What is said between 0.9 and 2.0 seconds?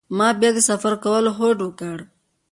کولو هوډ وکړ.